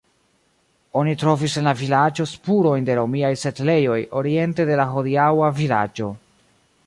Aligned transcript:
Oni 1.01 1.11
trovis 1.23 1.57
en 1.61 1.67
la 1.69 1.73
vilaĝo 1.81 2.25
spurojn 2.31 2.87
de 2.89 2.95
romiaj 3.01 3.31
setlejoj 3.43 3.99
oriente 4.23 4.67
de 4.71 4.79
la 4.83 4.87
hodiaŭa 4.95 5.53
vilaĝo. 5.61 6.09